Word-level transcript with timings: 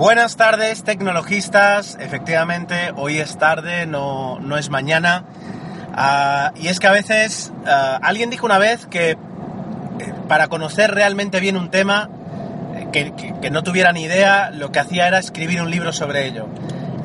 Buenas 0.00 0.36
tardes, 0.38 0.82
tecnologistas. 0.82 1.98
Efectivamente, 2.00 2.90
hoy 2.96 3.18
es 3.18 3.36
tarde, 3.36 3.84
no, 3.84 4.38
no 4.40 4.56
es 4.56 4.70
mañana. 4.70 5.24
Ah, 5.94 6.52
y 6.56 6.68
es 6.68 6.80
que 6.80 6.86
a 6.86 6.90
veces, 6.90 7.52
ah, 7.66 7.98
alguien 8.02 8.30
dijo 8.30 8.46
una 8.46 8.56
vez 8.56 8.86
que 8.86 9.10
eh, 9.10 9.16
para 10.26 10.48
conocer 10.48 10.92
realmente 10.94 11.38
bien 11.38 11.58
un 11.58 11.68
tema, 11.70 12.08
eh, 12.76 12.86
que, 12.90 13.12
que- 13.42 13.50
no 13.50 13.62
tuviera 13.62 13.92
ni 13.92 14.04
idea, 14.04 14.48
lo 14.50 14.72
que 14.72 14.78
hacía 14.80 15.06
era 15.06 15.18
escribir 15.18 15.60
un 15.60 15.70
libro 15.70 15.92
sobre 15.92 16.26
ello. 16.26 16.48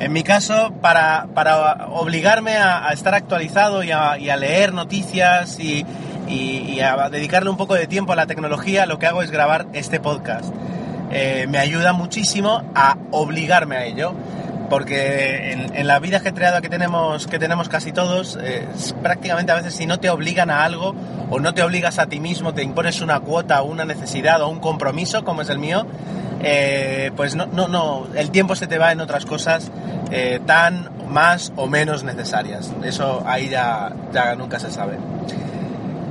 En 0.00 0.14
mi 0.14 0.22
caso, 0.22 0.72
para, 0.80 1.26
para 1.34 1.88
obligarme 1.88 2.56
a, 2.56 2.88
a 2.88 2.94
estar 2.94 3.14
actualizado 3.14 3.82
y 3.84 3.90
a, 3.90 4.16
y 4.16 4.30
a 4.30 4.36
leer 4.36 4.72
noticias 4.72 5.60
y, 5.60 5.84
y- 6.28 6.64
y 6.76 6.80
a 6.80 7.10
dedicarle 7.10 7.50
un 7.50 7.58
poco 7.58 7.74
de 7.74 7.86
tiempo 7.88 8.14
a 8.14 8.16
la 8.16 8.24
tecnología, 8.26 8.86
lo 8.86 8.98
que 8.98 9.06
hago 9.06 9.22
es 9.22 9.30
grabar 9.30 9.66
este 9.74 10.00
podcast. 10.00 10.50
Eh, 11.10 11.46
me 11.48 11.58
ayuda 11.58 11.92
muchísimo 11.92 12.62
a 12.74 12.96
obligarme 13.10 13.76
a 13.76 13.84
ello. 13.84 14.14
Porque 14.68 15.52
en, 15.52 15.86
la 15.86 16.00
vida 16.00 16.16
ajetreada 16.16 16.60
que 16.60 16.68
tenemos, 16.68 17.28
que 17.28 17.38
tenemos 17.38 17.68
casi 17.68 17.92
todos, 17.92 18.36
eh, 18.42 18.66
prácticamente 19.00 19.52
a 19.52 19.54
veces 19.54 19.74
si 19.74 19.86
no 19.86 20.00
te 20.00 20.10
obligan 20.10 20.50
a 20.50 20.64
algo 20.64 20.92
o 21.30 21.38
no 21.38 21.54
te 21.54 21.62
obligas 21.62 22.00
a 22.00 22.06
ti 22.06 22.18
mismo, 22.18 22.52
te 22.52 22.64
impones 22.64 23.00
una 23.00 23.20
cuota 23.20 23.62
o 23.62 23.66
una 23.66 23.84
necesidad 23.84 24.42
o 24.42 24.48
un 24.48 24.58
compromiso, 24.58 25.24
como 25.24 25.42
es 25.42 25.50
el 25.50 25.60
mío, 25.60 25.86
eh, 26.42 27.12
pues 27.14 27.36
no, 27.36 27.46
no, 27.46 27.68
no, 27.68 28.08
el 28.16 28.32
tiempo 28.32 28.56
se 28.56 28.66
te 28.66 28.76
va 28.76 28.90
en 28.90 29.00
otras 29.00 29.24
cosas 29.24 29.70
tan 30.46 30.90
más 31.08 31.52
o 31.54 31.68
menos 31.68 32.02
necesarias. 32.02 32.72
Eso 32.82 33.22
ahí 33.24 33.48
ya 33.48 33.92
nunca 34.36 34.58
se 34.58 34.72
sabe. 34.72 34.96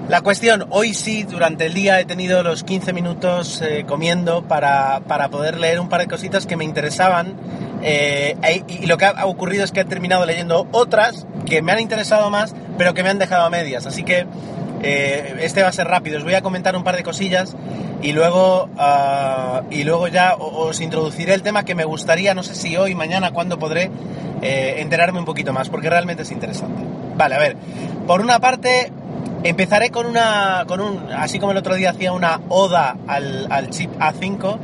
La 0.08 0.22
cuestión, 0.22 0.68
hoy 0.70 0.94
sí, 0.94 1.24
durante 1.24 1.66
el 1.66 1.74
día 1.74 2.00
he 2.00 2.06
tenido 2.06 2.44
los 2.44 2.64
15 2.64 2.94
minutos 2.94 3.60
eh, 3.64 3.86
comiendo 3.88 4.44
para, 4.44 5.00
para 5.08 5.30
poder 5.30 5.60
leer 5.60 5.80
un 5.80 5.90
par 5.90 6.02
de 6.02 6.08
cositas 6.08 6.46
que 6.46 6.56
me 6.56 6.64
interesaban 6.64 7.34
eh, 7.82 8.36
e- 8.44 8.64
y 8.68 8.86
lo 8.86 8.98
que 8.98 9.06
ha 9.06 9.26
ocurrido 9.26 9.64
es 9.64 9.72
que 9.72 9.80
he 9.80 9.86
terminado 9.86 10.24
leyendo 10.28 10.68
otras 10.72 11.26
que 11.48 11.64
me 11.64 11.72
han 11.72 11.80
interesado 11.80 12.30
más 12.30 12.54
pero 12.78 12.94
que 12.94 13.02
me 13.02 13.10
han 13.10 13.18
dejado 13.18 13.46
a 13.46 13.50
medias. 13.50 13.88
Así 13.88 14.04
que 14.04 14.28
eh, 14.84 15.38
este 15.42 15.64
va 15.64 15.70
a 15.70 15.74
ser 15.74 15.88
rápido. 15.88 16.20
Os 16.20 16.24
voy 16.24 16.36
a 16.36 16.44
comentar 16.44 16.76
un 16.76 16.84
par 16.84 16.98
de 16.98 17.02
cosillas 17.04 17.56
y 18.04 18.12
luego, 18.12 18.70
ah, 18.78 19.64
y 19.72 19.86
luego 19.86 20.08
ya 20.08 20.36
os 20.36 20.82
introduciré 20.82 21.34
el 21.34 21.42
tema 21.42 21.66
que 21.66 21.74
me 21.74 21.84
gustaría, 21.86 22.36
no 22.36 22.44
sé 22.44 22.54
si 22.54 22.78
hoy, 22.78 22.94
mañana, 22.94 23.32
cuándo 23.32 23.58
podré 23.58 23.90
enterarme 24.44 25.18
un 25.18 25.26
poquito 25.26 25.52
más 25.52 25.70
porque 25.70 25.90
realmente 25.90 26.22
es 26.22 26.32
interesante. 26.32 26.84
Vale, 27.16 27.34
a 27.34 27.40
ver. 27.40 27.56
Por 28.06 28.22
una 28.22 28.40
parte, 28.40 28.92
Empezaré 29.46 29.92
con 29.92 30.08
una, 30.08 30.64
con 30.68 30.82
un, 30.82 31.12
así 31.16 31.38
como 31.38 31.52
el 31.52 31.60
otro 31.60 31.76
día 31.76 31.92
hacía 31.92 32.14
una 32.14 32.42
oda 32.50 32.98
al, 33.06 33.46
al 33.52 33.70
chip 33.70 33.92
A5, 34.00 34.58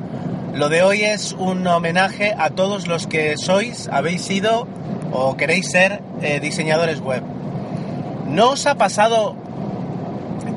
lo 0.56 0.70
de 0.70 0.82
hoy 0.82 1.04
es 1.04 1.34
un 1.34 1.68
homenaje 1.68 2.34
a 2.36 2.50
todos 2.50 2.88
los 2.88 3.06
que 3.06 3.38
sois, 3.38 3.88
habéis 3.90 4.24
sido 4.24 4.68
o 5.12 5.38
queréis 5.38 5.70
ser 5.70 6.02
eh, 6.24 6.40
diseñadores 6.40 7.00
web. 7.00 7.22
¿No 8.26 8.50
os 8.50 8.66
ha 8.66 8.74
pasado 8.74 9.36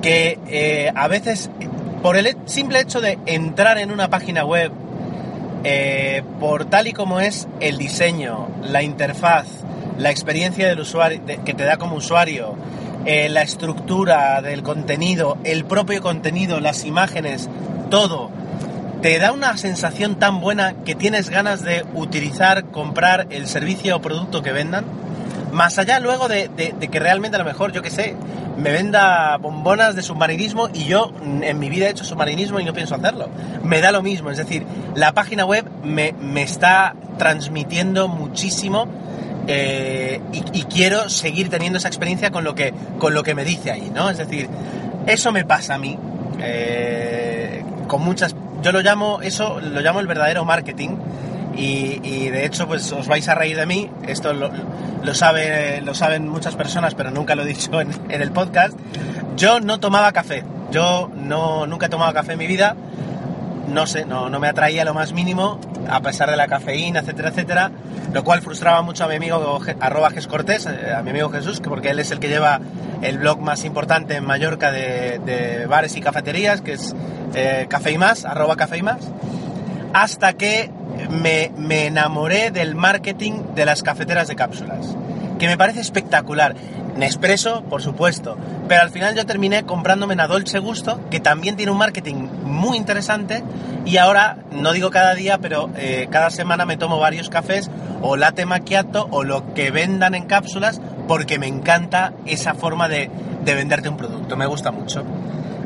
que 0.01 0.39
eh, 0.49 0.91
a 0.95 1.07
veces, 1.07 1.51
por 2.03 2.17
el 2.17 2.35
simple 2.47 2.81
hecho 2.81 3.03
de 3.03 3.19
entrar 3.27 3.77
en 3.77 3.91
una 3.91 4.09
página 4.09 4.47
web, 4.47 4.73
eh, 5.65 6.23
por 6.41 6.65
tal 6.65 6.87
y 6.87 6.95
como 6.95 7.21
es 7.21 7.47
el 7.61 7.77
diseño, 7.77 8.49
la 8.63 8.83
interfaz, 8.83 9.49
la 9.99 10.11
experiencia 10.11 10.67
del 10.67 10.81
usuario, 10.81 11.21
que 11.45 11.53
te 11.53 11.65
da 11.65 11.77
como 11.77 11.97
usuario, 11.97 12.57
eh, 13.07 13.29
la 13.29 13.43
estructura 13.43 14.41
del 14.41 14.63
contenido, 14.63 15.37
el 15.45 15.65
propio 15.65 16.01
contenido, 16.01 16.61
las 16.61 16.85
imágenes, 16.85 17.49
todo, 17.91 18.31
te 19.03 19.19
da 19.19 19.33
una 19.33 19.57
sensación 19.59 20.19
tan 20.19 20.41
buena 20.41 20.75
que 20.85 20.95
tienes 20.95 21.29
ganas 21.29 21.63
de 21.63 21.85
utilizar, 21.95 22.71
comprar 22.71 23.27
el 23.29 23.47
servicio 23.47 23.97
o 23.97 24.01
producto 24.01 24.43
que 24.43 24.53
vendan? 24.53 24.87
Más 25.53 25.79
allá 25.79 26.01
luego 26.01 26.29
de, 26.29 26.51
que 26.91 26.99
realmente 26.99 27.37
a 27.37 27.39
lo 27.39 27.45
mejor, 27.45 27.73
yo 27.73 27.83
que 27.83 27.91
sé, 27.91 28.17
me 28.57 28.73
venda 28.73 29.37
bombonas 29.37 29.95
de 29.95 30.03
submarinismo 30.03 30.71
y 30.73 30.85
yo 30.85 31.13
en 31.23 31.59
mi 31.59 31.69
vida 31.69 31.87
he 31.87 31.91
hecho 31.91 32.05
submarinismo 32.05 32.59
y 32.61 32.65
no 32.65 32.73
pienso 32.73 32.95
hacerlo. 32.95 33.29
Me 33.63 33.81
da 33.81 33.93
lo 33.93 34.01
mismo, 34.01 34.31
es 34.31 34.39
decir, 34.39 34.65
la 34.95 35.13
página 35.13 35.45
web 35.45 35.69
me 35.85 36.43
está 36.43 36.97
transmitiendo 37.19 38.09
muchísimo 38.09 38.89
eh, 39.47 40.21
y, 40.33 40.63
quiero 40.65 41.09
seguir 41.09 41.51
teniendo 41.51 41.79
esa 41.79 41.89
experiencia 41.89 42.31
con 42.31 42.45
lo 42.45 42.55
que, 42.55 42.73
con 42.99 43.15
lo 43.15 43.23
que 43.23 43.35
me 43.35 43.45
dice 43.45 43.71
ahí, 43.71 43.91
¿no? 43.95 44.11
Es 44.11 44.19
decir, 44.19 44.49
eso 45.07 45.33
me 45.33 45.45
pasa 45.45 45.75
a 45.75 45.79
mí 45.79 45.99
eh, 46.41 47.65
con 47.87 48.03
muchas... 48.03 48.35
Yo 48.63 48.73
lo 48.73 48.81
llamo, 48.81 49.21
eso 49.21 49.61
lo 49.61 49.81
llamo 49.81 50.01
el 50.01 50.07
verdadero 50.07 50.45
marketing 50.45 50.97
y, 51.57 52.29
de 52.31 52.47
hecho 52.47 52.67
pues 52.67 52.91
os 52.93 53.07
vais 53.07 53.29
a 53.29 53.35
reír 53.35 53.57
de 53.57 53.67
mí, 53.67 53.91
esto 54.09 54.33
lo, 54.33 54.51
lo 55.03 55.15
sabe, 55.15 55.81
lo 55.83 55.95
saben 55.95 56.29
muchas 56.29 56.57
personas 56.57 56.95
pero 56.95 57.11
nunca 57.11 57.37
lo 57.37 57.43
he 57.43 57.47
dicho 57.47 57.81
en, 57.81 57.91
en 58.09 58.23
el 58.23 58.33
podcast. 58.33 58.77
Yo 59.37 59.61
no 59.61 59.79
tomaba 59.81 60.13
café, 60.13 60.45
yo 60.71 61.11
no, 61.15 61.67
nunca 61.67 61.87
he 61.87 61.89
tomado 61.89 62.13
café 62.15 62.33
en 62.33 62.39
mi 62.39 62.47
vida, 62.47 62.75
no 63.69 63.87
sé, 63.87 64.05
no, 64.05 64.29
no 64.31 64.41
me 64.41 64.49
atraía 64.49 64.85
lo 64.85 64.95
más 64.95 65.13
mínimo, 65.13 65.59
a 65.89 66.01
pesar 66.01 66.31
de 66.31 66.37
la 66.37 66.47
cafeína, 66.47 67.01
etcétera, 67.01 67.29
etcétera, 67.31 67.71
lo 68.13 68.25
cual 68.25 68.43
frustraba 68.43 68.83
mucho 68.83 69.05
a 69.05 69.09
mi 69.09 69.17
amigo 69.17 69.61
arroba 69.81 70.11
eh, 70.11 70.95
a 70.97 71.03
mi 71.03 71.11
amigo 71.11 71.31
Jesús, 71.31 71.61
que 71.61 71.69
porque 71.69 71.91
él 71.91 71.99
es 71.99 72.11
el 72.11 72.21
que 72.21 72.29
lleva 72.29 72.61
el 73.03 73.19
blog 73.19 73.41
más 73.41 73.65
importante 73.65 74.17
en 74.17 74.25
Mallorca 74.25 74.71
de, 74.71 75.67
bares 75.69 75.97
y 75.97 76.01
cafeterías, 76.01 76.61
que 76.61 76.73
es 76.73 76.95
eh, 77.35 77.69
arroba 78.25 78.57
Café 78.57 78.83
hasta 79.93 80.33
que 80.33 80.71
me 81.09 81.87
enamoré 81.87 82.51
del 82.51 82.75
marketing 82.75 83.55
de 83.55 83.65
las 83.65 83.83
cafeteras 83.83 84.29
de 84.29 84.35
cápsulas, 84.35 84.97
que 85.45 85.51
me 85.51 85.59
parece 85.59 85.81
espectacular. 85.81 86.55
Nespresso, 86.97 87.65
por 87.65 87.83
supuesto, 87.83 88.39
pero 88.67 88.81
al 88.81 88.89
final 88.89 89.15
yo 89.15 89.27
terminé 89.27 89.65
comprándome 89.65 90.15
una 90.15 90.27
Dolce 90.27 90.59
Gusto, 90.59 90.99
que 91.11 91.21
también 91.21 91.55
tiene 91.55 91.71
un 91.71 91.77
marketing 91.77 92.29
muy 92.45 92.79
interesante, 92.79 93.45
y 93.85 93.99
ahora, 93.99 94.39
no 94.53 94.73
digo 94.73 94.89
cada 94.89 95.15
día, 95.15 95.37
pero 95.37 95.69
eh, 95.77 96.09
cada 96.11 96.31
semana 96.31 96.65
me 96.65 96.79
tomo 96.79 96.99
varios 96.99 97.29
cafés, 97.29 97.71
o 98.01 98.17
latte 98.17 98.47
macchiato, 98.47 99.07
o 99.11 99.23
lo 99.23 99.53
que 99.53 99.71
vendan 99.71 100.15
en 100.15 100.25
cápsulas, 100.25 100.81
porque 101.07 101.39
me 101.39 101.47
encanta 101.47 102.15
esa 102.25 102.55
forma 102.55 102.89
de, 102.89 103.11
de 103.45 103.55
venderte 103.55 103.91
un 103.91 103.99
producto, 103.99 104.39
me 104.39 104.47
gusta 104.47 104.71
mucho. 104.71 105.05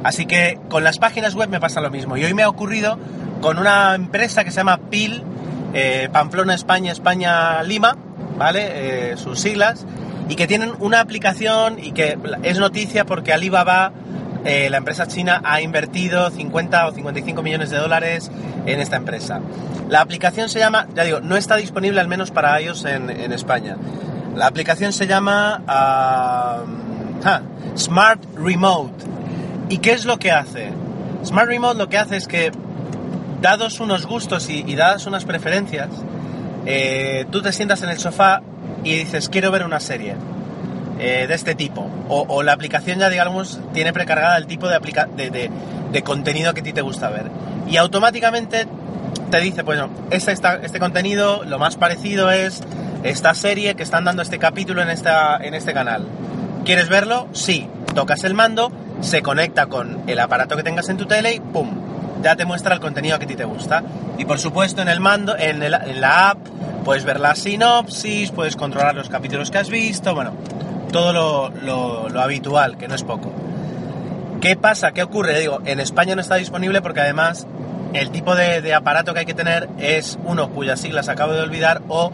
Así 0.03 0.27
que 0.27 0.59
con 0.69 0.83
las 0.83 0.99
páginas 0.99 1.37
web 1.37 1.51
me 1.51 1.61
pasa 1.61 1.81
lo 1.81 1.91
mismo. 1.91 2.17
Y 2.17 2.25
hoy 2.25 2.35
me 2.35 2.43
ha 2.43 2.49
ocurrido 2.49 2.99
con 3.41 3.59
una 3.59 3.95
empresa 3.95 4.43
que 4.43 4.51
se 4.51 4.57
llama 4.57 4.79
PIL, 4.91 5.23
eh, 5.73 6.09
Pamplona, 6.11 6.55
España, 6.55 6.91
España, 6.91 7.63
Lima, 7.63 7.97
¿vale? 8.37 9.13
Eh, 9.13 9.17
sus 9.17 9.41
siglas, 9.41 9.85
y 10.29 10.37
que 10.37 10.47
tienen 10.47 10.73
una 10.79 11.01
aplicación 11.01 11.79
y 11.83 11.93
que 11.93 12.19
es 12.43 12.59
noticia 12.59 13.07
porque 13.07 13.33
Alibaba, 13.33 13.93
eh, 14.45 14.69
la 14.71 14.77
empresa 14.77 15.07
china, 15.07 15.41
ha 15.45 15.61
invertido 15.63 16.31
50 16.31 16.87
o 16.87 16.93
55 16.93 17.43
millones 17.43 17.71
de 17.71 17.79
dólares 17.79 18.31
en 18.67 18.81
esta 18.81 18.97
empresa. 18.97 19.41
La 19.89 20.01
aplicación 20.01 20.49
se 20.49 20.59
llama, 20.59 20.87
ya 20.95 21.05
digo, 21.05 21.21
no 21.21 21.37
está 21.37 21.57
disponible 21.57 22.01
al 22.01 22.09
menos 22.09 22.31
para 22.31 22.59
ellos 22.61 22.85
en, 22.85 23.33
España. 23.33 23.77
La 24.35 24.47
aplicación 24.47 24.93
se 24.93 25.07
llama 25.07 25.63
ah, 25.67 26.63
Smart 27.77 28.23
Remote. 28.37 29.05
¿Y 29.71 29.79
qué 29.79 29.93
es 29.93 30.05
lo 30.05 30.19
que 30.19 30.31
hace? 30.31 30.71
Smart 31.25 31.49
Remote 31.49 31.79
lo 31.79 31.89
que 31.89 31.99
hace 31.99 32.17
es 32.17 32.29
que, 32.29 32.53
dados 33.41 33.81
unos 33.81 34.07
gustos 34.07 34.51
y, 34.51 34.65
y 34.67 34.75
dadas 34.75 35.07
unas 35.07 35.25
preferencias, 35.25 35.89
eh, 36.67 37.27
tú 37.31 37.43
te 37.43 37.53
sientas 37.53 37.83
en 37.83 37.91
el 37.91 37.99
sofá 37.99 38.43
y 38.85 38.95
dices, 38.97 39.29
quiero 39.29 39.51
ver 39.51 39.65
una 39.65 39.81
serie 39.81 40.15
eh, 40.99 41.27
de 41.29 41.35
este 41.35 41.55
tipo. 41.55 41.89
O, 42.09 42.43
la 42.43 42.53
aplicación 42.53 42.99
ya, 42.99 43.11
digamos, 43.11 43.61
tiene 43.73 43.93
precargada 43.93 44.37
el 44.37 44.47
tipo 44.47 44.69
de, 44.69 45.51
de, 45.93 46.03
contenido 46.03 46.55
que 46.55 46.61
a 46.61 46.65
ti 46.65 46.73
te 46.73 46.81
gusta 46.81 47.11
ver. 47.11 47.27
Y 47.69 47.77
automáticamente 47.77 48.67
te 49.31 49.41
dice, 49.41 49.63
bueno, 49.63 49.91
este, 50.11 50.33
este 50.33 50.79
contenido, 50.79 51.45
lo 51.45 51.59
más 51.59 51.77
parecido 51.77 52.31
es 52.31 52.63
esta 53.03 53.35
serie 53.35 53.75
que 53.75 53.83
están 53.83 54.05
dando 54.05 54.23
este 54.23 54.39
capítulo 54.39 54.83
en, 54.83 54.91
esta, 54.91 55.37
en 55.37 55.55
este 55.55 55.73
canal. 55.73 56.07
¿Quieres 56.65 56.89
verlo? 56.89 57.29
Sí. 57.33 57.69
Tocas 57.95 58.25
el 58.25 58.35
mando, 58.35 58.71
se 59.01 59.23
conecta 59.23 59.67
con 59.67 60.03
el 60.07 60.19
aparato 60.19 60.57
que 60.57 60.63
tengas 60.63 60.89
en 60.89 60.97
tu 60.97 61.07
tele 61.07 61.35
y 61.35 61.41
¡pum! 61.41 61.88
Ya 62.23 62.37
te 62.37 62.45
muestra 62.45 62.75
el 62.75 62.81
contenido 62.81 63.19
que 63.19 63.25
a 63.25 63.29
ti 63.29 63.37
te 63.37 63.45
gusta. 63.45 63.83
Y 64.17 64.25
por 64.25 64.39
supuesto 64.39 64.83
en 64.83 64.89
el 64.89 65.01
mando, 65.01 65.37
en, 65.37 65.61
la 65.71 66.31
app, 66.31 66.39
puedes 66.85 67.05
ver 67.05 67.21
la 67.21 67.35
sinopsis, 67.35 68.31
puedes 68.31 68.57
controlar 68.57 68.95
los 68.95 69.09
capítulos 69.09 69.51
que 69.51 69.59
has 69.59 69.71
visto, 69.71 70.15
bueno, 70.15 70.33
todo 70.93 71.13
lo, 71.51 72.21
habitual, 72.21 72.77
que 72.77 72.89
no 72.89 72.95
es 72.95 73.03
poco. 73.03 73.33
¿Qué 74.41 74.57
pasa? 74.57 74.93
¿Qué 74.93 75.03
ocurre? 75.03 75.39
Digo, 75.39 75.61
en 75.65 75.81
España 75.81 76.15
no 76.15 76.21
está 76.21 76.37
disponible 76.37 76.81
porque 76.81 77.01
además 77.01 77.47
el 77.93 78.11
tipo 78.11 78.37
de, 78.37 78.61
de 78.61 78.75
aparato 78.75 79.13
que 79.13 79.21
hay 79.21 79.27
que 79.27 79.35
tener 79.35 79.69
es 79.79 80.19
uno 80.25 80.51
cuyas 80.51 80.81
siglas 80.81 81.09
acabo 81.09 81.33
de 81.33 81.41
olvidar 81.41 81.83
o 81.89 82.13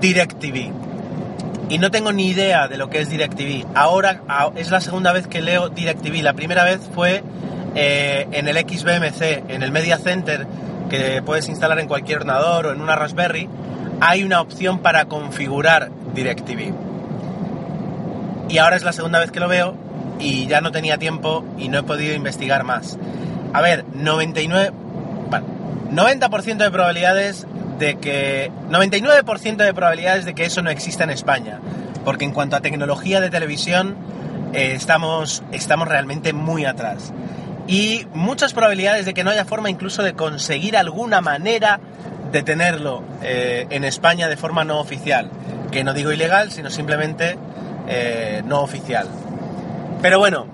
DirecTV. 0.00 0.72
Y 1.68 1.78
no 1.78 1.90
tengo 1.90 2.12
ni 2.12 2.28
idea 2.28 2.68
de 2.68 2.76
lo 2.76 2.90
que 2.90 3.00
es 3.00 3.08
DirecTV. 3.08 3.66
Ahora 3.74 4.20
es 4.54 4.70
la 4.70 4.80
segunda 4.80 5.12
vez 5.12 5.26
que 5.26 5.40
leo 5.40 5.70
DirecTV. 5.70 6.22
La 6.22 6.34
primera 6.34 6.62
vez 6.62 6.80
fue 6.94 7.22
eh, 7.74 8.26
en 8.32 8.48
el 8.48 8.56
XBMC, 8.56 9.50
en 9.50 9.62
el 9.62 9.72
Media 9.72 9.98
Center, 9.98 10.46
que 10.88 11.22
puedes 11.22 11.48
instalar 11.48 11.78
en 11.78 11.88
cualquier 11.88 12.18
ordenador 12.18 12.66
o 12.66 12.72
en 12.72 12.80
una 12.80 12.96
Raspberry. 12.96 13.48
Hay 14.00 14.22
una 14.22 14.40
opción 14.40 14.78
para 14.78 15.06
configurar 15.06 15.90
DirecTV. 16.14 16.72
Y 18.48 18.58
ahora 18.58 18.76
es 18.76 18.84
la 18.84 18.92
segunda 18.92 19.18
vez 19.18 19.30
que 19.30 19.40
lo 19.40 19.48
veo 19.48 19.74
y 20.18 20.46
ya 20.46 20.60
no 20.60 20.70
tenía 20.70 20.98
tiempo 20.98 21.44
y 21.58 21.68
no 21.68 21.78
he 21.78 21.82
podido 21.82 22.14
investigar 22.14 22.64
más. 22.64 22.98
A 23.52 23.60
ver, 23.60 23.84
99... 23.94 24.72
vale, 25.30 25.46
90% 25.90 26.56
de 26.56 26.70
probabilidades 26.70 27.46
de 27.78 27.96
que... 27.96 28.50
99% 28.70 29.56
de 29.56 29.74
probabilidades 29.74 30.24
de 30.24 30.34
que 30.34 30.44
eso 30.44 30.62
no 30.62 30.70
exista 30.70 31.04
en 31.04 31.10
España. 31.10 31.60
Porque 32.04 32.24
en 32.24 32.32
cuanto 32.32 32.56
a 32.56 32.60
tecnología 32.60 33.20
de 33.20 33.30
televisión 33.30 33.96
eh, 34.52 34.72
estamos, 34.74 35.42
estamos 35.52 35.88
realmente 35.88 36.32
muy 36.32 36.64
atrás. 36.64 37.12
Y 37.66 38.06
muchas 38.12 38.52
probabilidades 38.52 39.06
de 39.06 39.14
que 39.14 39.24
no 39.24 39.30
haya 39.30 39.44
forma 39.44 39.70
incluso 39.70 40.02
de 40.02 40.14
conseguir 40.14 40.76
alguna 40.76 41.20
manera 41.20 41.80
de 42.30 42.42
tenerlo 42.42 43.02
eh, 43.22 43.66
en 43.70 43.84
España 43.84 44.28
de 44.28 44.36
forma 44.36 44.64
no 44.64 44.80
oficial. 44.80 45.30
Que 45.70 45.84
no 45.84 45.94
digo 45.94 46.12
ilegal, 46.12 46.50
sino 46.50 46.68
simplemente 46.68 47.38
eh, 47.88 48.42
no 48.44 48.60
oficial. 48.60 49.08
Pero 50.02 50.18
bueno, 50.18 50.46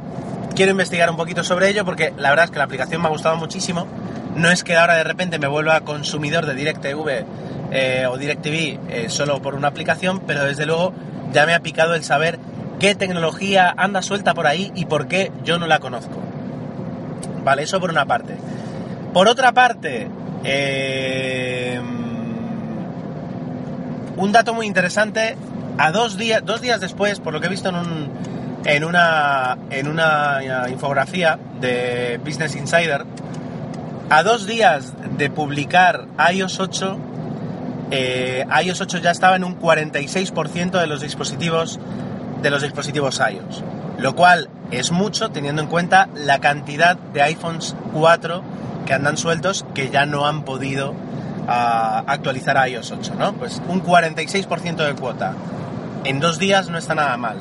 quiero 0.54 0.70
investigar 0.70 1.10
un 1.10 1.16
poquito 1.16 1.42
sobre 1.42 1.68
ello 1.68 1.84
porque 1.84 2.12
la 2.16 2.30
verdad 2.30 2.44
es 2.44 2.50
que 2.52 2.58
la 2.58 2.64
aplicación 2.64 3.02
me 3.02 3.08
ha 3.08 3.10
gustado 3.10 3.36
muchísimo. 3.36 3.86
No 4.36 4.50
es 4.50 4.62
que 4.62 4.76
ahora 4.76 4.94
de 4.94 5.04
repente 5.04 5.38
me 5.40 5.48
vuelva 5.48 5.80
consumidor 5.80 6.46
de 6.46 6.54
DirecTV 6.54 7.24
eh, 7.72 8.06
o 8.08 8.16
DirecTV 8.16 9.10
solo 9.10 9.42
por 9.42 9.56
una 9.56 9.68
aplicación, 9.68 10.20
pero 10.20 10.44
desde 10.44 10.66
luego 10.66 10.92
ya 11.32 11.46
me 11.46 11.54
ha 11.54 11.60
picado 11.60 11.94
el 11.94 12.04
saber 12.04 12.38
qué 12.78 12.94
tecnología 12.94 13.74
anda 13.76 14.02
suelta 14.02 14.34
por 14.34 14.46
ahí 14.46 14.70
y 14.76 14.84
por 14.84 15.08
qué 15.08 15.32
yo 15.44 15.58
no 15.58 15.66
la 15.66 15.80
conozco. 15.80 16.29
Vale, 17.44 17.62
eso 17.62 17.80
por 17.80 17.90
una 17.90 18.04
parte. 18.04 18.36
Por 19.12 19.28
otra 19.28 19.52
parte, 19.52 20.08
eh, 20.44 21.80
un 24.16 24.32
dato 24.32 24.54
muy 24.54 24.66
interesante, 24.66 25.36
a 25.78 25.90
dos 25.92 26.16
días, 26.16 26.44
dos 26.44 26.60
días 26.60 26.80
después, 26.80 27.20
por 27.20 27.32
lo 27.32 27.40
que 27.40 27.46
he 27.46 27.50
visto 27.50 27.70
en, 27.70 27.76
un, 27.76 28.10
en, 28.64 28.84
una, 28.84 29.56
en 29.70 29.88
una 29.88 30.40
infografía 30.68 31.38
de 31.60 32.20
Business 32.24 32.54
Insider, 32.54 33.04
a 34.10 34.22
dos 34.22 34.46
días 34.46 34.92
de 35.16 35.30
publicar 35.30 36.06
iOS 36.32 36.60
8, 36.60 36.98
eh, 37.92 38.44
iOS 38.64 38.80
8 38.80 38.98
ya 38.98 39.10
estaba 39.10 39.36
en 39.36 39.44
un 39.44 39.58
46% 39.58 40.80
de 40.80 40.86
los 40.86 41.00
dispositivos 41.00 41.80
de 42.42 42.50
los 42.50 42.62
dispositivos 42.62 43.20
iOS, 43.20 43.62
lo 43.98 44.14
cual 44.14 44.48
es 44.70 44.92
mucho 44.92 45.30
teniendo 45.30 45.62
en 45.62 45.68
cuenta 45.68 46.08
la 46.14 46.38
cantidad 46.38 46.96
de 46.96 47.22
iPhones 47.22 47.74
4 47.92 48.42
que 48.86 48.94
andan 48.94 49.16
sueltos 49.16 49.64
que 49.74 49.90
ya 49.90 50.06
no 50.06 50.26
han 50.26 50.44
podido 50.44 50.94
ah, 51.48 52.04
actualizar 52.06 52.56
a 52.56 52.68
iOS 52.68 52.92
8, 52.92 53.14
¿no? 53.18 53.32
Pues 53.34 53.60
un 53.68 53.82
46% 53.82 54.76
de 54.76 54.94
cuota 54.94 55.34
en 56.04 56.20
dos 56.20 56.38
días 56.38 56.68
no 56.68 56.78
está 56.78 56.94
nada 56.94 57.16
mal. 57.16 57.38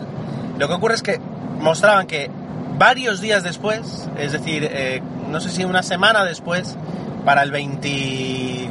Lo 0.58 0.68
que 0.68 0.74
ocurre 0.74 0.96
es 0.96 1.04
que 1.04 1.20
mostraban 1.60 2.08
que 2.08 2.30
varios 2.78 3.22
días 3.22 3.44
después, 3.44 4.10
es 4.18 4.32
decir, 4.32 4.68
eh, 4.70 5.02
no 5.30 5.40
sé 5.40 5.50
si 5.50 5.64
una 5.64 5.84
semana 5.84 6.24
después, 6.24 6.78
para 7.26 7.44
el 7.44 7.52
20... 7.52 8.70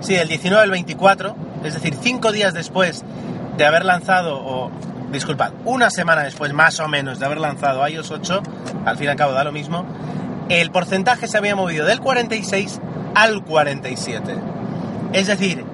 Sí, 0.00 0.14
el 0.16 0.28
19 0.28 0.62
al 0.62 0.70
24, 0.70 1.34
es 1.64 1.74
decir, 1.74 1.94
cinco 2.00 2.32
días 2.32 2.52
después 2.52 3.04
de 3.56 3.64
haber 3.64 3.84
lanzado, 3.84 4.38
o 4.38 4.70
disculpad, 5.14 5.52
una 5.64 5.90
semana 5.90 6.22
después 6.22 6.52
más 6.52 6.78
o 6.80 6.88
menos 6.88 7.18
de 7.18 7.26
haber 7.26 7.38
lanzado 7.38 7.86
iOS 7.88 8.10
8, 8.10 8.42
al 8.84 8.96
fin 8.96 9.06
y 9.06 9.08
al 9.08 9.16
cabo 9.16 9.32
da 9.32 9.44
lo 9.44 9.52
mismo, 9.52 9.86
el 10.48 10.70
porcentaje 10.70 11.26
se 11.26 11.38
había 11.38 11.56
movido 11.56 11.86
del 11.86 12.00
46 12.00 12.80
al 13.14 13.42
47. 13.44 14.34
Es 15.12 15.26
decir, 15.26 15.64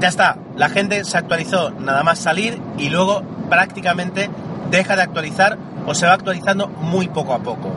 ya 0.00 0.08
está, 0.08 0.38
la 0.56 0.68
gente 0.68 1.04
se 1.04 1.18
actualizó 1.18 1.70
nada 1.70 2.02
más 2.02 2.18
salir 2.18 2.60
y 2.78 2.88
luego 2.88 3.22
prácticamente 3.48 4.30
deja 4.70 4.96
de 4.96 5.02
actualizar 5.02 5.58
o 5.86 5.94
se 5.94 6.06
va 6.06 6.12
actualizando 6.12 6.68
muy 6.68 7.08
poco 7.08 7.32
a 7.32 7.38
poco. 7.38 7.70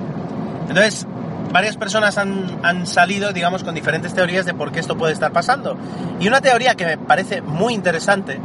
Entonces, 0.68 1.08
varias 1.52 1.78
personas 1.78 2.18
han, 2.18 2.60
han, 2.64 2.86
salido, 2.86 3.32
digamos, 3.32 3.64
con 3.64 3.74
diferentes 3.74 4.14
teorías 4.14 4.46
de 4.46 4.54
por 4.54 4.72
qué 4.72 4.80
esto 4.80 4.98
puede 4.98 5.14
estar 5.14 5.32
pasando. 5.32 5.78
Y 6.20 6.28
una 6.28 6.42
teoría 6.42 6.76
que 6.76 6.86
me 6.86 6.98
parece 6.98 7.42
muy 7.42 7.74
interesante, 7.74 8.40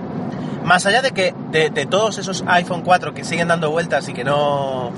más 0.65 0.87
allá 0.87 1.03
de 1.03 1.13
que 1.13 1.35
de, 1.51 1.87
todos 1.87 2.19
esos 2.19 2.43
iPhone 2.47 2.83
4 2.83 3.15
que 3.15 3.23
siguen 3.25 3.49
dando 3.49 3.71
vueltas 3.71 4.09
y 4.09 4.15
que 4.15 4.25
no 4.25 4.91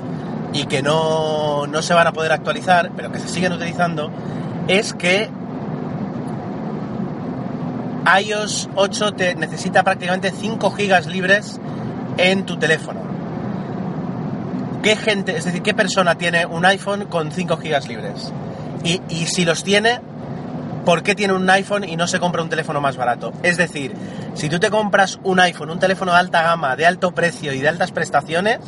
y 0.53 0.65
que 0.65 0.81
no, 0.81 1.67
no 1.67 1.81
se 1.81 1.93
van 1.93 2.07
a 2.07 2.13
poder 2.13 2.31
actualizar, 2.31 2.91
pero 2.95 3.11
que 3.11 3.19
se 3.19 3.27
siguen 3.27 3.51
utilizando, 3.51 4.09
es 4.67 4.93
que 4.93 5.29
iOS 8.21 8.69
8 8.75 9.13
te 9.13 9.35
necesita 9.35 9.83
prácticamente 9.83 10.31
5 10.31 10.71
gigas 10.71 11.05
libres 11.05 11.59
en 12.17 12.45
tu 12.45 12.57
teléfono. 12.57 13.01
¿Qué 14.81 14.95
gente, 14.95 15.35
es 15.35 15.43
decir, 15.43 15.61
qué 15.61 15.73
persona 15.73 16.15
tiene 16.15 16.45
un 16.45 16.65
iPhone 16.65 17.07
con 17.07 17.31
5 17.31 17.57
gigas 17.57 17.87
libres? 17.89 18.31
Y, 18.83 19.01
y, 19.09 19.25
si 19.25 19.43
los 19.43 19.65
tiene, 19.65 19.99
¿por 20.87 21.03
qué 21.03 21.15
tiene 21.15 21.33
un 21.33 21.49
iPhone 21.49 21.83
y 21.83 21.97
no 21.97 22.07
se 22.07 22.17
compra 22.17 22.41
un 22.41 22.47
teléfono 22.47 22.79
más 22.79 22.95
barato? 22.95 23.33
Es 23.43 23.57
decir, 23.57 23.91
si 24.35 24.47
tú 24.47 24.57
te 24.57 24.69
compras 24.69 25.19
un 25.21 25.37
iPhone, 25.41 25.69
un 25.69 25.79
teléfono 25.79 26.13
de 26.13 26.19
alta 26.19 26.43
gama, 26.43 26.77
de 26.77 26.85
alto 26.85 27.11
precio 27.11 27.51
y 27.51 27.59
de 27.59 27.67
altas 27.67 27.91
prestaciones, 27.91 28.59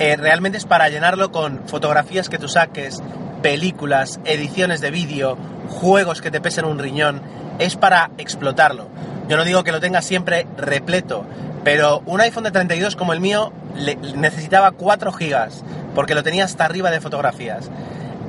eh, 0.00 0.16
realmente 0.16 0.58
es 0.58 0.64
para 0.64 0.88
llenarlo 0.88 1.30
con 1.30 1.62
fotografías 1.68 2.28
que 2.28 2.38
tú 2.38 2.48
saques, 2.48 3.00
películas, 3.40 4.18
ediciones 4.24 4.80
de 4.80 4.90
vídeo, 4.90 5.38
juegos 5.68 6.20
que 6.20 6.32
te 6.32 6.40
pesen 6.40 6.64
un 6.64 6.80
riñón, 6.80 7.22
es 7.60 7.76
para 7.76 8.10
explotarlo. 8.18 8.88
Yo 9.28 9.36
no 9.36 9.44
digo 9.44 9.62
que 9.62 9.70
lo 9.70 9.78
tengas 9.78 10.04
siempre 10.04 10.48
repleto, 10.56 11.24
pero 11.62 12.02
un 12.06 12.20
iPhone 12.20 12.42
de 12.42 12.50
32 12.50 12.96
como 12.96 13.12
el 13.12 13.20
mío 13.20 13.52
le, 13.76 13.94
necesitaba 13.94 14.72
4 14.72 15.12
gigas, 15.12 15.62
porque 15.94 16.16
lo 16.16 16.24
tenía 16.24 16.46
hasta 16.46 16.64
arriba 16.64 16.90
de 16.90 17.00
fotografías. 17.00 17.70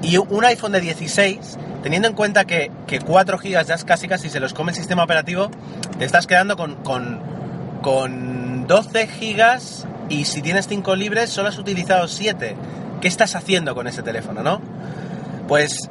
Y 0.03 0.17
un 0.17 0.45
iPhone 0.45 0.74
de 0.74 0.81
16, 0.81 1.57
teniendo 1.83 2.07
en 2.07 2.13
cuenta 2.13 2.45
que, 2.45 2.71
que 2.88 3.00
4 3.00 3.38
gigas 3.38 3.67
ya 3.67 3.75
es 3.75 3.83
casi 3.83 4.07
casi 4.07 4.29
se 4.29 4.39
los 4.39 4.53
come 4.53 4.71
el 4.71 4.77
sistema 4.77 5.03
operativo, 5.03 5.50
te 5.98 6.05
estás 6.05 6.27
quedando 6.27 6.57
con, 6.57 6.75
con, 6.75 7.19
con 7.81 8.67
12 8.67 9.07
gigas 9.07 9.88
y 10.09 10.25
si 10.25 10.41
tienes 10.41 10.67
5 10.67 10.95
libres 10.95 11.29
solo 11.29 11.50
has 11.50 11.57
utilizado 11.57 12.07
7. 12.07 12.55
¿Qué 13.01 13.07
estás 13.07 13.36
haciendo 13.36 13.75
con 13.75 13.88
ese 13.88 14.03
teléfono, 14.03 14.43
no? 14.43 14.62
Pues 15.48 15.89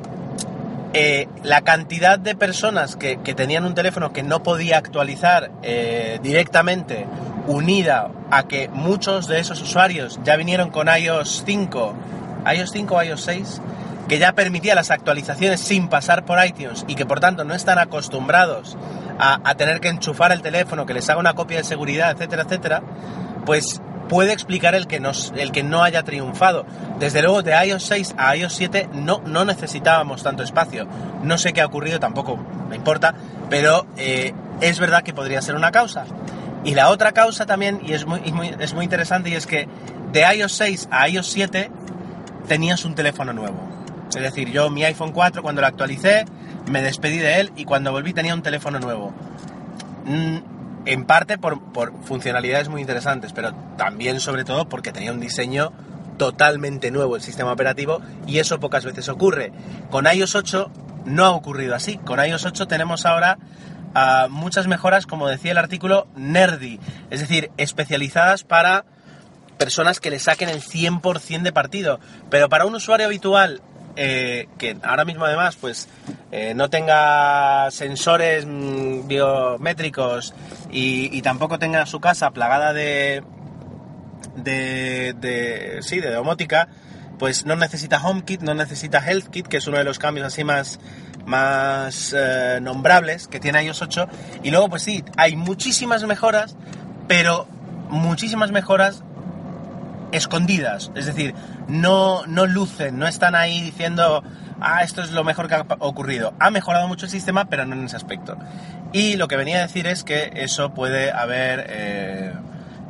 eh, 0.92 1.26
la 1.42 1.62
cantidad 1.62 2.18
de 2.18 2.34
personas 2.34 2.96
que, 2.96 3.18
que, 3.22 3.34
tenían 3.34 3.64
un 3.64 3.74
teléfono 3.74 4.12
que 4.12 4.22
no 4.22 4.42
podía 4.42 4.78
actualizar 4.78 5.50
eh, 5.62 6.18
directamente, 6.22 7.06
unida 7.46 8.10
a 8.30 8.44
que 8.44 8.68
muchos 8.68 9.26
de 9.26 9.38
esos 9.38 9.60
usuarios 9.62 10.20
ya 10.24 10.36
vinieron 10.36 10.70
con 10.70 10.88
iOS 10.88 11.42
5, 11.46 11.94
iOS 12.54 12.70
5 12.72 12.94
o 12.94 13.02
iOS 13.02 13.20
6, 13.22 13.60
que 14.08 14.18
ya 14.18 14.32
permitía 14.32 14.74
las 14.74 14.90
actualizaciones 14.90 15.60
sin 15.60 15.88
pasar 15.88 16.24
por 16.24 16.44
iTunes 16.44 16.84
y 16.88 16.94
que 16.94 17.06
por 17.06 17.20
tanto 17.20 17.44
no 17.44 17.54
están 17.54 17.78
acostumbrados 17.78 18.76
a, 19.18 19.40
a 19.44 19.54
tener 19.54 19.80
que 19.80 19.88
enchufar 19.88 20.32
el 20.32 20.42
teléfono, 20.42 20.86
que 20.86 20.94
les 20.94 21.08
haga 21.10 21.20
una 21.20 21.34
copia 21.34 21.58
de 21.58 21.64
seguridad, 21.64 22.12
etcétera, 22.12 22.42
etcétera, 22.42 22.82
pues 23.44 23.80
puede 24.08 24.32
explicar 24.32 24.74
el 24.74 24.86
que, 24.86 24.98
nos, 24.98 25.32
el 25.36 25.52
que 25.52 25.62
no 25.62 25.82
haya 25.82 26.02
triunfado. 26.02 26.66
Desde 26.98 27.22
luego, 27.22 27.42
de 27.42 27.52
iOS 27.66 27.84
6 27.84 28.14
a 28.18 28.34
iOS 28.36 28.54
7 28.54 28.88
no, 28.94 29.20
no 29.24 29.44
necesitábamos 29.44 30.22
tanto 30.22 30.42
espacio. 30.42 30.88
No 31.22 31.38
sé 31.38 31.52
qué 31.52 31.60
ha 31.60 31.66
ocurrido, 31.66 32.00
tampoco 32.00 32.36
me 32.68 32.76
importa, 32.76 33.14
pero 33.48 33.86
eh, 33.96 34.32
es 34.60 34.80
verdad 34.80 35.02
que 35.02 35.12
podría 35.12 35.42
ser 35.42 35.54
una 35.54 35.70
causa. 35.70 36.04
Y 36.64 36.74
la 36.74 36.88
otra 36.88 37.12
causa 37.12 37.46
también, 37.46 37.80
y 37.84 37.92
es 37.92 38.06
muy, 38.06 38.20
muy, 38.32 38.54
es 38.58 38.74
muy 38.74 38.84
interesante, 38.84 39.30
y 39.30 39.34
es 39.34 39.46
que 39.46 39.68
de 40.10 40.22
iOS 40.34 40.52
6 40.52 40.88
a 40.90 41.08
iOS 41.08 41.26
7 41.28 41.70
tenías 42.48 42.84
un 42.84 42.94
teléfono 42.94 43.32
nuevo. 43.32 43.77
Es 44.08 44.22
decir, 44.22 44.50
yo 44.50 44.70
mi 44.70 44.84
iPhone 44.84 45.12
4 45.12 45.42
cuando 45.42 45.60
lo 45.60 45.66
actualicé, 45.66 46.24
me 46.70 46.82
despedí 46.82 47.18
de 47.18 47.40
él 47.40 47.52
y 47.56 47.64
cuando 47.64 47.92
volví 47.92 48.12
tenía 48.12 48.34
un 48.34 48.42
teléfono 48.42 48.78
nuevo. 48.78 49.12
Mm, 50.04 50.38
en 50.86 51.04
parte 51.04 51.36
por, 51.38 51.72
por, 51.72 51.92
funcionalidades 52.04 52.68
muy 52.68 52.80
interesantes, 52.80 53.32
pero 53.32 53.52
también 53.76 54.20
sobre 54.20 54.44
todo 54.44 54.68
porque 54.68 54.92
tenía 54.92 55.12
un 55.12 55.20
diseño 55.20 55.72
totalmente 56.16 56.90
nuevo 56.90 57.16
el 57.16 57.22
sistema 57.22 57.52
operativo 57.52 58.00
y 58.26 58.38
eso 58.38 58.60
pocas 58.60 58.84
veces 58.84 59.08
ocurre. 59.08 59.52
Con 59.90 60.06
iOS 60.06 60.34
8 60.34 60.70
no 61.06 61.24
ha 61.24 61.30
ocurrido 61.30 61.74
así. 61.74 61.98
Con 61.98 62.24
iOS 62.24 62.46
8 62.46 62.66
tenemos 62.66 63.06
ahora 63.06 63.38
ah, 63.94 64.28
muchas 64.30 64.66
mejoras, 64.66 65.06
como 65.06 65.28
decía 65.28 65.52
el 65.52 65.58
artículo, 65.58 66.06
nerdy, 66.16 66.80
es 67.10 67.20
decir, 67.20 67.50
especializadas 67.56 68.44
para 68.44 68.84
personas 69.58 70.00
que 70.00 70.10
le 70.10 70.18
saquen 70.18 70.48
el 70.48 70.62
100% 70.62 71.42
de 71.42 71.52
partido. 71.52 72.00
Pero 72.30 72.48
para 72.48 72.66
un 72.66 72.74
usuario 72.74 73.06
habitual 73.06 73.62
eh, 74.00 74.48
que 74.58 74.76
ahora 74.82 75.04
mismo 75.04 75.24
además 75.24 75.56
pues 75.56 75.88
eh, 76.30 76.54
no 76.54 76.70
tenga 76.70 77.70
sensores 77.72 78.46
mm, 78.46 79.08
biométricos 79.08 80.34
y, 80.70 81.20
tampoco 81.22 81.58
tenga 81.58 81.84
su 81.84 82.00
casa 82.00 82.30
plagada 82.30 82.72
de, 82.72 83.24
de, 84.36 85.14
de 85.18 85.78
sí 85.82 85.98
de 85.98 86.12
domótica 86.12 86.68
pues 87.18 87.44
no 87.44 87.56
necesita 87.56 88.00
HomeKit, 88.00 88.42
no 88.42 88.54
necesita 88.54 89.00
HealthKit, 89.00 89.48
que 89.48 89.56
es 89.58 89.66
uno 89.66 89.78
de 89.78 89.84
los 89.84 89.98
cambios 89.98 90.26
así 90.26 90.44
más, 90.44 90.78
más 91.26 92.14
eh, 92.16 92.60
nombrables 92.62 93.28
que 93.28 93.40
tiene 93.40 93.62
iOS 93.64 93.82
8. 93.82 94.08
Y 94.44 94.50
luego, 94.50 94.68
pues 94.68 94.82
sí, 94.82 95.04
hay 95.16 95.36
muchísimas 95.36 96.04
mejoras, 96.04 96.56
pero 97.08 97.48
muchísimas 97.90 98.52
mejoras 98.52 99.02
escondidas, 100.12 100.90
es 100.94 101.06
decir, 101.06 101.34
no, 101.68 102.26
no 102.26 102.46
lucen, 102.46 102.98
no 102.98 103.06
están 103.06 103.34
ahí 103.34 103.60
diciendo, 103.60 104.22
ah, 104.60 104.82
esto 104.82 105.02
es 105.02 105.12
lo 105.12 105.24
mejor 105.24 105.48
que 105.48 105.54
ha 105.54 105.66
ocurrido. 105.80 106.34
Ha 106.38 106.50
mejorado 106.50 106.88
mucho 106.88 107.06
el 107.06 107.10
sistema, 107.10 107.46
pero 107.46 107.66
no 107.66 107.74
en 107.74 107.84
ese 107.84 107.96
aspecto. 107.96 108.36
Y 108.92 109.16
lo 109.16 109.28
que 109.28 109.36
venía 109.36 109.58
a 109.58 109.62
decir 109.62 109.86
es 109.86 110.04
que 110.04 110.30
eso 110.34 110.72
puede 110.72 111.12
haber 111.12 111.66
eh, 111.68 112.32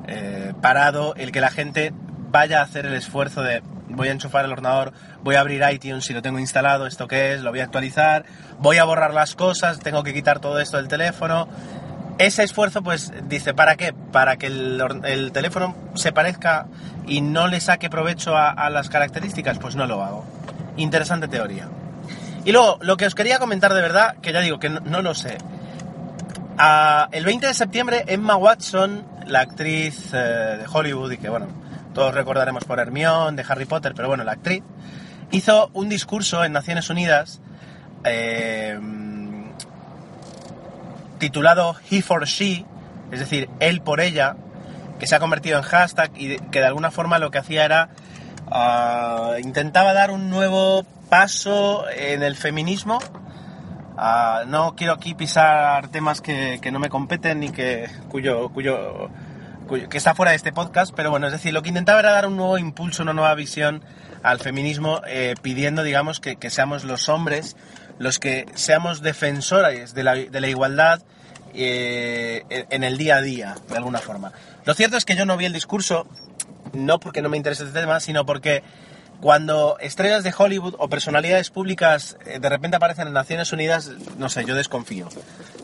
eh, 0.07 0.53
parado 0.61 1.15
el 1.17 1.33
que 1.33 1.41
la 1.41 1.51
gente 1.51 1.93
vaya 2.31 2.61
a 2.61 2.65
hacer 2.65 2.87
el 2.87 2.95
esfuerzo 2.95 3.43
de 3.43 3.63
voy 3.91 4.09
a 4.09 4.13
enchufar 4.13 4.45
el 4.45 4.53
ordenador, 4.53 4.93
voy 5.23 5.37
a 5.37 5.41
abrir 5.41 5.63
iTunes 5.71 6.05
si 6.05 6.13
lo 6.13 6.23
tengo 6.23 6.39
instalado, 6.39 6.87
esto 6.87 7.09
qué 7.09 7.35
es, 7.35 7.41
lo 7.41 7.51
voy 7.51 7.61
a 7.61 7.65
actualizar, 7.65 8.25
voy 8.59 8.77
a 8.77 8.85
borrar 8.85 9.15
las 9.15 9.35
cosas, 9.35 9.81
tengo 9.81 10.03
que 10.03 10.13
quitar 10.13 10.41
todo 10.41 10.61
esto 10.61 10.77
del 10.77 10.89
teléfono, 10.89 11.49
ese 12.19 12.43
esfuerzo, 12.43 12.83
pues 12.83 13.13
dice, 13.29 13.55
¿para 13.55 13.77
qué? 13.77 13.93
Para 13.93 14.37
que 14.37 14.47
el, 14.47 15.31
teléfono 15.33 15.77
se 15.95 16.13
parezca 16.13 16.67
y 17.07 17.21
no 17.21 17.47
le 17.47 17.61
saque 17.61 17.89
provecho 17.89 18.37
a, 18.37 18.69
las 18.71 18.89
características, 18.89 19.59
pues 19.59 19.77
no 19.77 19.87
lo 19.87 20.03
hago. 20.03 20.25
Interesante 20.77 21.29
teoría. 21.29 21.69
Y 22.45 22.53
luego, 22.53 22.79
lo 22.83 22.97
que 22.97 23.07
os 23.07 23.15
quería 23.15 23.39
comentar 23.39 23.73
de 23.73 23.81
verdad, 23.81 24.17
que 24.17 24.33
ya 24.33 24.41
digo 24.41 24.59
que 24.59 24.69
no, 24.69 25.03
lo 25.03 25.15
sé. 25.15 25.39
el 27.13 27.25
20 27.25 27.47
de 27.47 27.55
septiembre, 27.55 28.05
Emma 28.09 28.37
Watson, 28.37 29.07
la 29.27 29.41
actriz 29.41 30.13
eh, 30.13 30.17
de 30.17 30.65
Hollywood, 30.71 31.13
y 31.13 31.19
que 31.19 31.29
bueno, 31.29 31.47
todos 31.95 32.15
recordaremos 32.15 32.65
por 32.65 32.81
Hermione, 32.81 33.37
de 33.37 33.45
Harry 33.49 33.65
Potter, 33.65 33.93
pero 33.95 34.09
bueno, 34.09 34.25
la 34.25 34.33
actriz, 34.33 34.63
hizo 35.31 35.71
un 35.73 35.89
discurso 35.89 36.45
en 36.45 36.53
Naciones 36.53 36.91
Unidas. 36.91 37.41
Eh, 38.05 38.79
titulado 41.19 41.77
He 41.91 42.03
for 42.03 42.25
She, 42.27 42.65
es 43.13 43.21
decir, 43.21 43.49
él 43.61 43.81
por 43.81 44.01
ella, 44.01 44.37
que 44.99 45.07
se 45.07 45.15
ha 45.15 45.21
convertido 45.21 45.59
en 45.59 45.65
hashtag 45.65 46.11
y 46.17 46.39
que 46.39 46.61
de 46.61 46.67
alguna 46.67 46.91
forma 46.91 47.19
lo 47.19 47.31
que 47.31 47.39
hacía 47.39 47.65
era 47.65 47.91
ah, 48.51 49.35
intentaba 49.43 49.93
dar 49.93 50.11
un 50.11 50.31
nuevo 50.31 50.85
paso 51.09 51.85
en 51.89 52.23
el 52.23 52.37
feminismo. 52.37 52.99
Ah, 53.97 54.45
no 54.47 54.77
quiero 54.77 54.93
aquí 54.93 55.15
pisar 55.15 55.89
temas 55.89 56.21
que, 56.21 56.61
no 56.71 56.79
me 56.79 56.89
competen 56.89 57.41
ni 57.41 57.51
que 57.51 57.89
cuyo, 58.09 58.49
cuyo, 58.51 59.11
que 59.91 59.99
está 59.99 60.15
fuera 60.15 60.31
de 60.31 60.37
este 60.37 60.53
podcast, 60.53 60.93
pero 60.95 61.11
bueno, 61.11 61.27
es 61.27 61.33
decir, 61.33 61.53
lo 61.53 61.63
que 61.63 61.69
intentaba 61.69 62.01
era 62.01 62.13
dar 62.13 62.27
un 62.27 62.37
nuevo 62.37 62.59
impulso, 62.59 63.03
una 63.03 63.13
nueva 63.13 63.35
visión 63.35 63.83
al 64.23 64.39
feminismo, 64.39 65.01
eh, 65.07 65.35
pidiendo, 65.43 65.83
digamos, 65.83 66.21
que, 66.21 66.37
que 66.37 66.51
seamos 66.51 66.85
los 66.85 67.09
hombres 67.09 67.57
los 67.99 68.19
que 68.19 68.47
seamos 68.55 69.03
defensores 69.03 69.95
de 69.95 70.05
la, 70.05 70.15
de 70.15 70.41
la 70.41 70.49
igualdad 70.49 71.03
eh, 71.55 72.45
en 72.71 72.85
el 72.85 72.99
día 72.99 73.17
a 73.17 73.23
día, 73.23 73.57
de 73.69 73.77
alguna 73.77 73.99
forma. 73.99 74.33
Lo 74.65 74.75
cierto 74.75 74.97
es 74.97 75.05
que 75.05 75.17
yo 75.17 75.25
no 75.25 75.37
vi 75.37 75.47
el 75.47 75.53
discurso, 75.53 76.07
no 76.73 77.01
porque 77.01 77.23
no 77.23 77.29
me 77.29 77.37
interese 77.37 77.65
este 77.65 77.81
tema, 77.81 78.01
sino 78.01 78.27
porque 78.27 78.63
cuando 79.21 79.77
estrellas 79.81 80.23
de 80.23 80.33
Hollywood 80.37 80.77
o 80.79 80.89
personalidades 80.89 81.51
públicas 81.51 82.17
eh, 82.25 82.39
de 82.39 82.49
repente 82.49 82.77
aparecen 82.77 83.09
en 83.09 83.15
Naciones 83.15 83.53
Unidas, 83.53 83.91
no 84.17 84.29
sé, 84.29 84.45
yo 84.45 84.55
desconfío. 84.55 85.09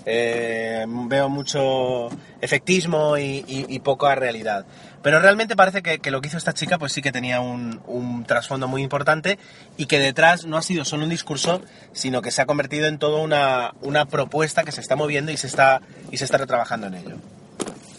Eh, 0.06 0.84
veo 0.86 1.28
mucho 1.28 2.08
efectismo 2.40 3.16
y, 3.16 3.80
poca 3.84 4.14
realidad. 4.14 4.66
Pero 5.02 5.20
realmente 5.20 5.56
parece 5.56 5.82
que, 5.82 6.10
lo 6.10 6.20
que 6.20 6.28
hizo 6.28 6.38
esta 6.38 6.52
chica 6.52 6.78
pues 6.78 6.92
sí 6.92 7.00
que 7.00 7.12
tenía 7.12 7.40
un, 7.40 8.24
trasfondo 8.26 8.66
muy 8.66 8.82
importante 8.82 9.38
y 9.76 9.86
que 9.86 9.98
detrás 9.98 10.46
no 10.46 10.56
ha 10.56 10.62
sido 10.62 10.84
solo 10.84 11.04
un 11.04 11.10
discurso, 11.10 11.62
sino 11.92 12.22
que 12.22 12.30
se 12.30 12.42
ha 12.42 12.46
convertido 12.46 12.86
en 12.86 12.98
toda 12.98 13.20
una, 13.20 13.74
una 13.82 14.06
propuesta 14.06 14.64
que 14.64 14.72
se 14.72 14.80
está 14.80 14.96
moviendo 14.96 15.30
y 15.30 15.36
se 15.36 15.46
está, 15.46 15.80
y 16.10 16.16
se 16.16 16.24
está 16.24 16.38
retrabajando 16.38 16.86
en 16.88 16.94
ello. 16.94 17.16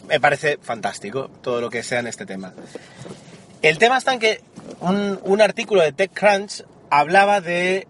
Me 0.08 0.20
parece 0.20 0.60
fantástico 0.62 1.30
todo 1.42 1.62
lo 1.62 1.70
que 1.70 1.82
sea 1.82 2.00
en 2.00 2.08
este 2.08 2.26
tema. 2.26 2.54
El 3.62 3.78
tema 3.78 3.98
está 3.98 4.14
en 4.14 4.20
que 4.20 4.42
un, 4.80 5.42
artículo 5.42 5.82
de 5.82 5.92
TechCrunch 5.92 6.64
hablaba 6.90 7.42
de 7.42 7.88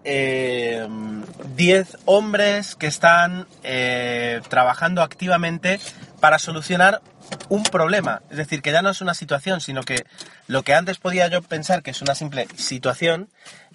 10 1.56 1.94
eh, 1.94 1.98
hombres 2.04 2.74
que 2.76 2.86
están 2.86 3.46
eh, 3.62 4.40
trabajando 4.48 5.02
activamente 5.02 5.78
para 6.20 6.38
solucionar 6.38 7.02
un 7.48 7.62
problema. 7.64 8.22
Es 8.30 8.36
decir, 8.36 8.62
que 8.62 8.72
ya 8.72 8.82
no 8.82 8.90
es 8.90 9.00
una 9.00 9.14
situación, 9.14 9.60
sino 9.60 9.82
que 9.82 10.04
lo 10.46 10.62
que 10.62 10.74
antes 10.74 10.98
podía 10.98 11.28
yo 11.28 11.42
pensar 11.42 11.82
que 11.82 11.90
es 11.90 12.02
una 12.02 12.14
simple 12.14 12.48
situación, 12.56 13.28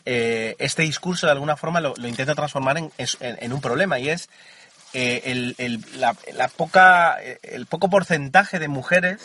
eh, 0.05 0.55
este 0.57 0.83
discurso 0.83 1.27
de 1.27 1.33
alguna 1.33 1.57
forma 1.57 1.79
lo, 1.79 1.93
intento 2.07 2.33
transformar 2.33 2.77
en, 2.77 3.53
un 3.53 3.61
problema 3.61 3.99
y 3.99 4.09
es 4.09 4.29
la, 4.93 6.47
poca, 6.55 7.17
el 7.43 7.65
poco 7.67 7.89
porcentaje 7.89 8.57
de 8.57 8.67
mujeres 8.67 9.21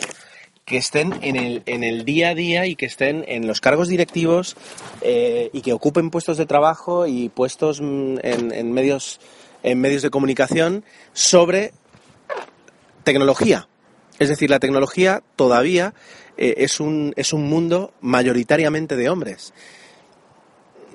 que 0.67 0.77
estén 0.79 1.15
en 1.23 1.37
el, 1.37 1.63
en 1.67 1.85
el 1.85 2.05
día 2.05 2.31
a 2.31 2.35
día 2.35 2.67
y 2.67 2.75
que 2.75 2.87
estén 2.87 3.25
en 3.29 3.47
los 3.47 3.61
cargos 3.61 3.87
directivos 3.87 4.57
eh, 5.01 5.49
y 5.53 5.61
que 5.63 5.73
ocupen 5.73 6.11
puestos 6.11 6.39
de 6.39 6.45
trabajo 6.45 7.07
y 7.07 7.29
puestos 7.29 7.81
mm, 7.81 8.17
en, 8.23 8.73
medios, 8.73 9.21
en 9.63 9.81
medios 9.81 10.03
de 10.03 10.11
comunicación 10.11 10.85
sobre 11.13 11.73
tecnología. 13.05 13.69
Es 14.19 14.29
decir, 14.29 14.51
la 14.51 14.59
tecnología 14.59 15.23
todavía 15.37 15.95
eh, 16.37 16.55
es, 16.59 16.81
un, 16.81 17.15
es 17.17 17.33
un 17.33 17.49
mundo 17.49 17.93
mayoritariamente 18.01 18.97
de 18.97 19.09
hombres. 19.09 19.55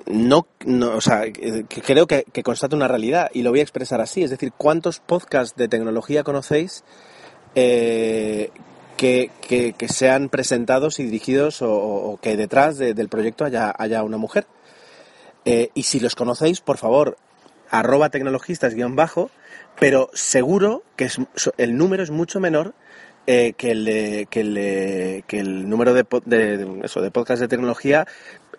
No, 0.04 0.46
no, 0.66 0.96
o 0.96 1.00
sea, 1.00 1.22
creo 1.32 2.06
que, 2.06 2.26
que 2.30 2.42
constata 2.42 2.76
una 2.76 2.88
realidad 2.88 3.30
y 3.32 3.40
lo 3.40 3.50
voy 3.50 3.60
a 3.60 3.62
expresar 3.62 4.02
así. 4.02 4.22
Es 4.22 4.28
decir, 4.28 4.52
¿cuántos 4.54 5.00
podcasts 5.00 5.56
de 5.56 5.68
tecnología 5.68 6.24
conocéis 6.24 6.84
eh, 7.54 8.50
que, 9.02 9.88
sean 9.88 10.28
presentados 10.28 11.00
y 11.00 11.04
dirigidos 11.04 11.58
o, 11.62 12.18
que 12.22 12.36
detrás 12.36 12.78
del 12.78 13.08
proyecto 13.08 13.44
haya, 13.44 13.74
haya 13.76 14.02
una 14.02 14.16
mujer. 14.16 14.46
Eh, 15.44 15.70
y 15.74 15.82
si 15.82 15.98
los 15.98 16.14
conocéis, 16.14 16.60
por 16.60 16.78
favor, 16.78 17.16
arroba 17.68 18.10
tecnologistas 18.10 18.74
guion 18.74 18.94
bajo, 18.94 19.30
pero 19.78 20.08
seguro 20.12 20.84
que 20.96 21.10
el 21.56 21.76
número 21.76 22.02
es 22.02 22.10
mucho 22.10 22.38
menor 22.38 22.74
eh, 23.26 23.54
que, 23.56 23.72
el, 23.72 24.28
que, 24.28 24.40
el, 24.40 25.24
que 25.26 25.40
el 25.40 25.68
número 25.68 25.94
de, 25.94 26.06
de, 26.24 26.80
eso, 26.84 27.00
de 27.00 27.10
podcasts 27.10 27.40
de 27.40 27.48
tecnología 27.48 28.06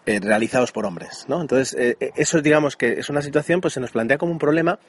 eh, 0.05 0.19
realizados 0.19 0.73
por 0.73 0.85
hombres. 0.85 1.25
¿no? 1.29 1.39
Entonces, 1.39 1.95
eso 2.17 2.41
digamos 2.41 2.75
que 2.75 2.99
es 2.99 3.09
una 3.09 3.21
situación, 3.21 3.61
pues 3.61 3.75
se 3.75 3.79
nos 3.79 3.91
plantea 3.91 4.17
como 4.17 4.33
un 4.33 4.39
problema. 4.39 4.79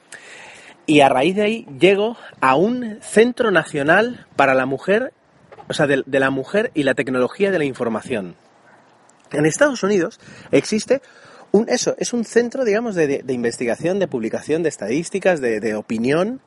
Y 0.86 1.00
a 1.00 1.08
raíz 1.08 1.36
de 1.36 1.42
ahí 1.42 1.66
llego 1.78 2.16
a 2.40 2.56
un 2.56 2.98
centro 3.00 3.52
nacional 3.52 4.26
para 4.36 4.54
la 4.54 4.66
mujer 4.66 5.12
o 5.68 5.72
sea, 5.72 5.86
de, 5.86 6.04
la 6.06 6.30
mujer 6.30 6.70
y 6.74 6.82
la 6.82 6.94
tecnología 6.94 7.50
de 7.50 7.58
la 7.58 7.64
información. 7.64 8.36
En 9.32 9.46
Estados 9.46 9.82
Unidos 9.82 10.20
existe 10.50 11.00
un, 11.52 11.68
eso, 11.68 11.94
es 11.98 12.12
un 12.12 12.24
centro, 12.24 12.64
digamos, 12.64 12.94
de, 12.94 13.24
investigación, 13.28 13.98
de 13.98 14.08
publicación, 14.08 14.62
de 14.62 14.68
estadísticas, 14.68 15.40
de, 15.40 15.74
opinión, 15.74 16.40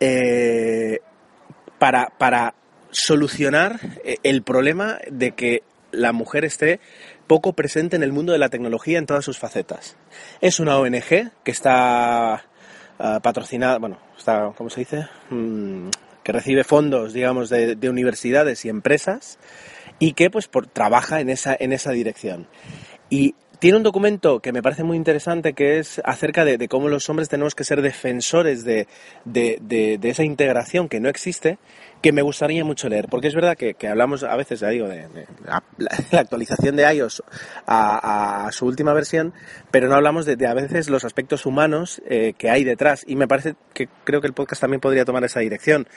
eh, 0.00 1.00
para, 1.78 2.12
para 2.18 2.54
solucionar 2.90 3.80
eh, 4.04 4.16
el 4.22 4.42
problema 4.42 4.98
de 5.10 5.32
que 5.32 5.62
la 5.90 6.12
mujer 6.12 6.44
esté 6.44 6.80
poco 7.26 7.52
presente 7.52 7.96
en 7.96 8.02
el 8.02 8.12
mundo 8.12 8.32
de 8.32 8.38
la 8.38 8.48
tecnología 8.48 8.98
en 8.98 9.06
todas 9.06 9.24
sus 9.24 9.38
facetas. 9.38 9.96
Es 10.40 10.60
una 10.60 10.78
ONG 10.78 11.30
que 11.42 11.50
está 11.50 12.44
ah, 12.98 13.20
patrocinada, 13.22 13.78
bueno, 13.78 13.98
está, 14.16 14.52
¿cómo 14.56 14.70
se 14.70 14.80
dice? 14.80 15.06
Mm, 15.30 15.88
que 16.24 16.32
recibe 16.32 16.64
fondos, 16.64 17.12
digamos, 17.12 17.50
de, 17.50 17.88
universidades 17.88 18.64
y 18.64 18.70
empresas 18.70 19.38
y 19.98 20.14
que 20.14 20.30
pues 20.30 20.48
por, 20.48 20.66
trabaja 20.66 21.20
en 21.20 21.28
esa, 21.28 21.56
en 21.58 21.72
esa 21.72 21.92
dirección. 21.92 22.48
Y 23.10 23.34
tiene 23.64 23.78
un 23.78 23.82
documento 23.82 24.40
que 24.40 24.52
me 24.52 24.62
parece 24.62 24.84
muy 24.84 24.94
interesante 24.94 25.54
que 25.54 25.78
es 25.78 25.98
acerca 26.04 26.44
de, 26.44 26.68
cómo 26.68 26.90
los 26.90 27.08
hombres 27.08 27.30
tenemos 27.30 27.54
que 27.54 27.64
ser 27.64 27.80
defensores 27.80 28.62
de, 28.62 28.86
esa 30.02 30.22
integración 30.22 30.86
que 30.90 31.00
no 31.00 31.08
existe, 31.08 31.56
que 32.02 32.12
me 32.12 32.20
gustaría 32.20 32.62
mucho 32.62 32.90
leer, 32.90 33.06
porque 33.08 33.28
es 33.28 33.34
verdad 33.34 33.56
que, 33.56 33.74
hablamos 33.88 34.22
a 34.22 34.36
veces, 34.36 34.60
ya 34.60 34.68
digo, 34.68 34.86
de, 34.86 35.08
la, 35.46 35.62
actualización 36.20 36.76
de 36.76 36.94
iOS 36.94 37.22
a, 37.66 38.50
su 38.52 38.66
última 38.66 38.92
versión, 38.92 39.32
pero 39.70 39.88
no 39.88 39.94
hablamos 39.94 40.26
de, 40.26 40.46
a 40.46 40.52
veces 40.52 40.90
los 40.90 41.06
aspectos 41.06 41.46
humanos 41.46 42.02
eh, 42.06 42.34
que 42.36 42.50
hay 42.50 42.64
detrás, 42.64 43.02
y 43.06 43.16
me 43.16 43.26
parece 43.26 43.54
que 43.72 43.88
creo 44.04 44.20
que 44.20 44.26
el 44.26 44.34
podcast 44.34 44.60
también 44.60 44.82
podría 44.82 45.06
tomar 45.06 45.24
esa 45.24 45.40
dirección. 45.40 45.88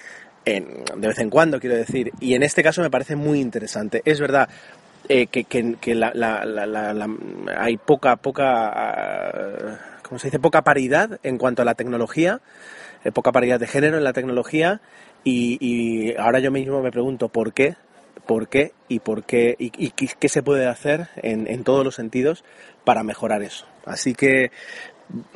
de 0.45 0.86
vez 0.95 1.19
en 1.19 1.29
cuando, 1.29 1.59
quiero 1.59 1.75
decir, 1.75 2.13
y 2.21 2.33
en 2.33 2.43
este 2.43 2.63
caso 2.63 2.81
me 2.81 2.89
parece 2.89 3.17
muy 3.17 3.41
interesante. 3.41 4.03
Es 4.05 4.21
verdad, 4.21 4.47
eh, 5.09 5.27
que, 5.27 5.43
que, 5.45 5.95
la, 5.95 6.11
hay 7.57 7.77
poca, 7.77 8.15
poca, 8.17 9.33
uh, 9.33 10.03
¿cómo 10.03 10.19
se 10.19 10.27
dice? 10.27 10.39
Poca 10.39 10.63
paridad 10.63 11.19
en 11.23 11.37
cuanto 11.37 11.61
a 11.61 11.65
la 11.65 11.75
tecnología, 11.75 12.41
eh, 13.03 13.11
poca 13.11 13.31
paridad 13.31 13.59
de 13.59 13.67
género 13.67 13.97
en 13.97 14.03
la 14.03 14.13
tecnología 14.13 14.81
y, 15.23 16.15
ahora 16.17 16.39
yo 16.39 16.51
mismo 16.51 16.81
me 16.81 16.91
pregunto 16.91 17.29
por 17.29 17.53
qué, 17.53 17.75
por 18.25 18.49
qué 18.49 18.73
y 18.87 18.99
por 18.99 19.23
qué 19.23 19.55
y 19.57 19.91
qué 19.91 20.29
se 20.29 20.43
puede 20.43 20.67
hacer 20.67 21.09
en, 21.17 21.47
en 21.47 21.63
todos 21.63 21.83
los 21.85 21.95
sentidos 21.95 22.43
para 22.83 23.03
mejorar 23.03 23.43
eso. 23.43 23.65
Así 23.85 24.13
que 24.13 24.51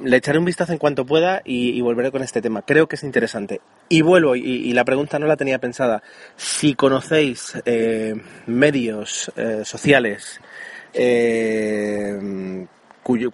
le 0.04 0.18
echaré 0.18 0.38
un 0.38 0.46
vistazo 0.46 0.74
en 0.74 0.78
cuanto 0.78 1.06
pueda 1.06 1.42
y, 1.46 1.80
volveré 1.82 2.12
con 2.12 2.24
este 2.24 2.42
tema. 2.42 2.62
Creo 2.62 2.88
que 2.88 2.96
es 2.96 3.04
interesante. 3.04 3.62
Y 3.90 4.02
vuelvo, 4.02 4.36
y, 4.36 4.72
la 4.74 4.86
pregunta 4.86 5.20
no 5.20 5.28
la 5.28 5.38
tenía 5.38 5.60
pensada. 5.60 6.04
Si 6.36 6.76
conocéis 6.76 7.54
eh, 7.66 8.16
medios 8.48 9.32
eh, 9.36 9.62
sociales 9.64 10.40
eh, 10.94 12.68
cuyo, 13.04 13.34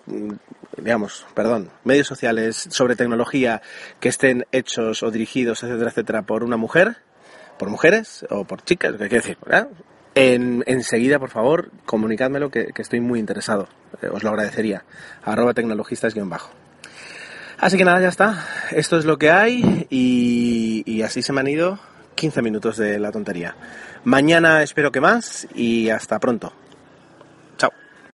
digamos, 0.77 1.25
perdón, 1.33 1.69
medios 1.83 2.07
sociales 2.07 2.67
sobre 2.69 2.95
tecnología 2.95 3.61
que 3.99 4.09
estén 4.09 4.45
hechos 4.51 5.03
o 5.03 5.11
dirigidos, 5.11 5.63
etcétera, 5.63 5.89
etcétera, 5.89 6.21
por 6.21 6.43
una 6.43 6.57
mujer, 6.57 6.97
por 7.57 7.69
mujeres 7.69 8.25
o 8.29 8.45
por 8.45 8.63
chicas, 8.63 8.93
¿qué 8.93 9.09
quiere 9.09 9.15
decir? 9.15 9.37
En, 9.49 9.67
enseguida, 10.17 11.19
por 11.19 11.29
favor, 11.29 11.71
comunicádmelo 11.85 12.49
que, 12.49 12.67
que 12.67 12.81
estoy 12.81 12.99
muy 12.99 13.19
interesado. 13.19 13.67
Eh, 14.01 14.07
os 14.11 14.23
lo 14.23 14.29
agradecería. 14.29 14.83
Arroba 15.23 15.53
tecnologistas-bajo. 15.53 16.51
Así 17.59 17.77
que 17.77 17.85
nada, 17.85 17.99
ya 18.01 18.09
está. 18.09 18.45
Esto 18.71 18.97
es 18.97 19.05
lo 19.05 19.17
que 19.17 19.31
hay 19.31 19.87
y, 19.89 20.83
y 20.85 21.01
así 21.01 21.21
se 21.21 21.33
me 21.33 21.41
han 21.41 21.47
ido 21.47 21.79
15 22.15 22.41
minutos 22.41 22.77
de 22.77 22.99
la 22.99 23.11
tontería. 23.11 23.55
Mañana 24.03 24.61
espero 24.63 24.91
que 24.91 25.01
más 25.01 25.47
y 25.55 25.89
hasta 25.89 26.19
pronto. 26.19 26.53